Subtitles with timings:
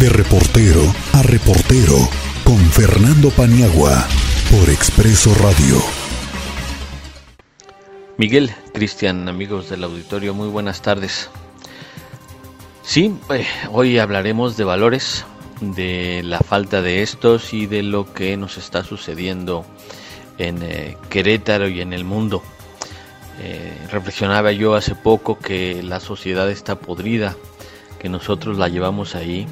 [0.00, 0.80] De reportero
[1.12, 2.08] a reportero
[2.42, 4.08] con Fernando Paniagua
[4.50, 5.76] por Expreso Radio.
[8.16, 11.28] Miguel, Cristian, amigos del auditorio, muy buenas tardes.
[12.82, 15.26] Sí, eh, hoy hablaremos de valores,
[15.60, 19.66] de la falta de estos y de lo que nos está sucediendo
[20.38, 22.42] en eh, Querétaro y en el mundo.
[23.38, 27.36] Eh, reflexionaba yo hace poco que la sociedad está podrida,
[27.98, 29.46] que nosotros la llevamos ahí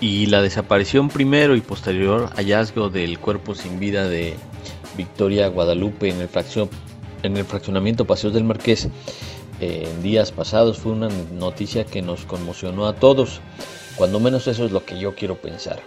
[0.00, 4.34] y la desaparición primero y posterior hallazgo del cuerpo sin vida de
[4.96, 6.70] Victoria Guadalupe en el fracción
[7.22, 8.88] en el fraccionamiento Paseos del Marqués
[9.62, 13.40] eh, en días pasados fue una noticia que nos conmocionó a todos,
[13.94, 15.80] cuando menos eso es lo que yo quiero pensar.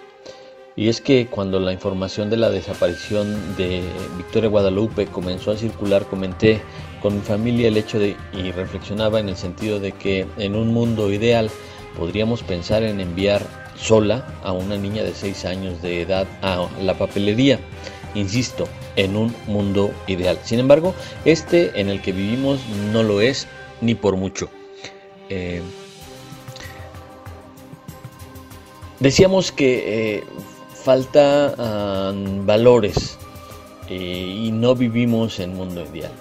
[0.78, 3.82] Y es que cuando la información de la desaparición de
[4.16, 6.62] Victoria Guadalupe comenzó a circular, comenté
[7.02, 10.74] con mi familia el hecho de, y reflexionaba en el sentido de que en un
[10.74, 11.50] mundo ideal
[11.98, 13.42] podríamos pensar en enviar
[13.78, 17.60] sola a una niña de 6 años de edad a la papelería
[18.16, 20.40] insisto, en un mundo ideal.
[20.44, 22.60] Sin embargo, este en el que vivimos
[22.92, 23.48] no lo es
[23.82, 24.50] ni por mucho.
[25.30, 25.62] Eh,
[29.00, 30.24] decíamos que eh,
[30.74, 32.14] falta
[32.46, 33.18] valores
[33.90, 36.12] eh, y no vivimos en mundo ideal.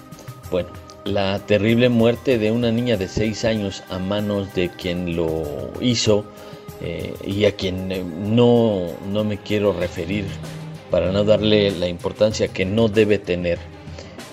[0.51, 0.69] Bueno,
[1.05, 6.25] la terrible muerte de una niña de 6 años a manos de quien lo hizo
[7.25, 10.25] y a quien no, no me quiero referir
[10.91, 13.59] para no darle la importancia que no debe tener.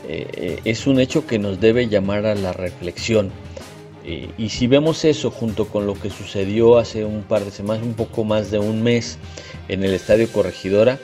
[0.08, 3.30] Eh, eh, es un hecho que nos debe llamar a la reflexión.
[4.04, 7.82] Eh, y si vemos eso junto con lo que sucedió hace un par de semanas,
[7.84, 9.18] un poco más de un mes
[9.68, 10.98] en el Estadio Corregidora,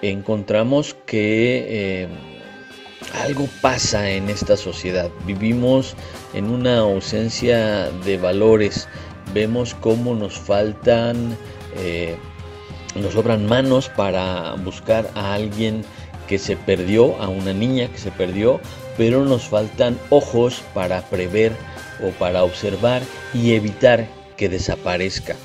[0.00, 2.08] encontramos que
[3.14, 5.10] algo pasa en esta sociedad.
[5.26, 5.94] Vivimos
[6.34, 8.88] en una ausencia de valores.
[9.32, 11.36] Vemos cómo nos faltan
[12.94, 15.84] nos sobran manos para buscar a alguien
[16.26, 18.60] que se perdió, a una niña que se perdió,
[18.96, 21.52] pero nos faltan ojos para prever
[22.04, 25.36] o para observar y evitar que desaparezca.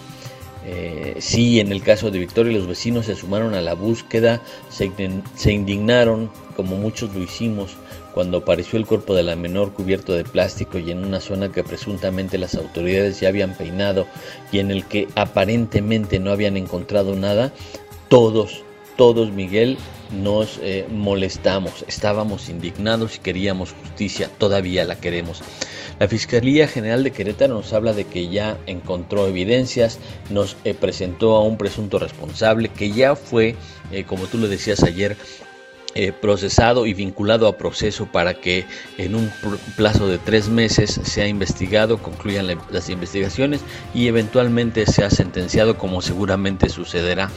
[0.65, 5.51] Eh, sí, en el caso de Victoria, los vecinos se sumaron a la búsqueda, se
[5.51, 7.75] indignaron, como muchos lo hicimos,
[8.13, 11.63] cuando apareció el cuerpo de la menor cubierto de plástico y en una zona que
[11.63, 14.05] presuntamente las autoridades ya habían peinado
[14.51, 17.51] y en el que aparentemente no habían encontrado nada,
[18.09, 18.63] todos,
[18.95, 19.77] todos Miguel
[20.11, 25.41] nos eh, molestamos, estábamos indignados y queríamos justicia, todavía la queremos.
[25.99, 29.99] La Fiscalía General de Querétaro nos habla de que ya encontró evidencias,
[30.29, 33.55] nos eh, presentó a un presunto responsable que ya fue,
[33.91, 35.17] eh, como tú lo decías ayer,
[36.21, 38.65] procesado y vinculado a proceso para que
[38.97, 39.31] en un
[39.77, 43.61] plazo de tres meses sea investigado, concluyan las investigaciones
[43.93, 47.29] y eventualmente sea sentenciado como seguramente sucederá.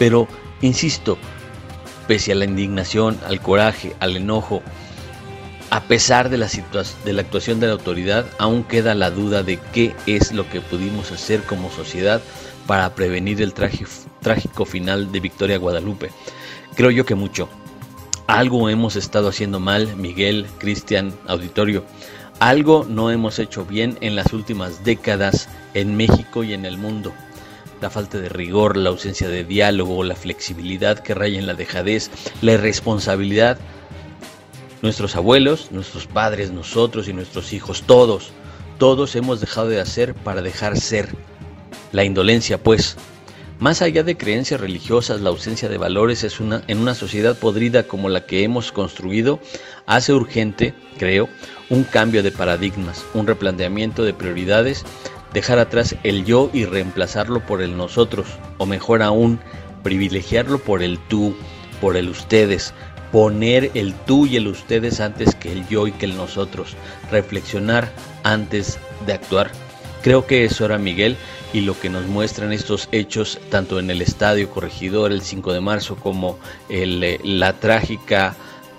[0.00, 0.26] Pero,
[0.62, 1.18] insisto,
[2.08, 4.62] pese a la indignación, al coraje, al enojo,
[5.68, 10.32] a pesar de la, actuación de la autoridad, aún queda la duda de qué es
[10.32, 12.22] lo que pudimos hacer como sociedad
[12.66, 16.10] para prevenir el trágico final de Victoria Guadalupe.
[16.76, 17.50] Creo yo que mucho,
[18.26, 21.84] algo hemos estado haciendo mal, Miguel, Cristian, auditorio.
[22.38, 27.12] Algo no hemos hecho bien en las últimas décadas en México y en el mundo.
[27.80, 32.10] La falta de rigor, la ausencia de diálogo, la flexibilidad que raya en la dejadez,
[32.42, 33.58] la irresponsabilidad.
[34.82, 38.32] Nuestros abuelos, nuestros padres, nosotros y nuestros hijos, todos,
[38.78, 41.08] todos hemos dejado de hacer para dejar ser.
[41.92, 42.96] La indolencia, pues,
[43.60, 47.82] más allá de creencias religiosas, la ausencia de valores es una, en una sociedad podrida
[47.82, 49.38] como la que hemos construido,
[49.84, 51.28] hace urgente, creo,
[51.68, 54.86] un cambio de paradigmas, un replanteamiento de prioridades,
[55.32, 58.26] dejar atrás el yo y reemplazarlo por el nosotros,
[58.58, 59.40] o mejor aún,
[59.82, 61.34] privilegiarlo por el tú,
[61.80, 62.74] por el ustedes,
[63.12, 66.76] poner el tú y el ustedes antes que el yo y que el nosotros,
[67.10, 67.90] reflexionar
[68.22, 69.50] antes de actuar.
[70.02, 71.16] Creo que es hora, Miguel,
[71.52, 75.60] y lo que nos muestran estos hechos, tanto en el Estadio Corregidor el 5 de
[75.60, 76.38] marzo como
[76.68, 78.34] eh, la trágica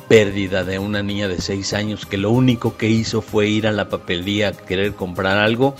[0.07, 3.71] pérdida de una niña de 6 años que lo único que hizo fue ir a
[3.71, 5.75] la papelería a querer comprar algo,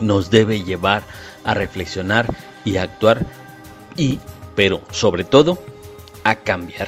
[0.00, 1.02] nos debe llevar
[1.44, 2.26] a reflexionar
[2.64, 3.26] y a actuar
[3.96, 4.18] y,
[4.54, 5.58] pero sobre todo,
[6.24, 6.86] a cambiar.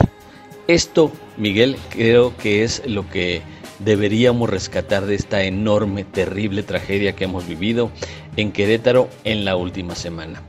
[0.68, 3.42] Esto, Miguel, creo que es lo que
[3.78, 7.90] deberíamos rescatar de esta enorme, terrible tragedia que hemos vivido
[8.36, 10.42] en Querétaro en la última semana.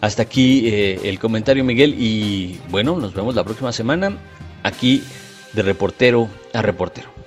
[0.00, 4.16] Hasta aquí eh, el comentario Miguel y bueno, nos vemos la próxima semana
[4.62, 5.02] aquí
[5.52, 7.19] de reportero a reportero.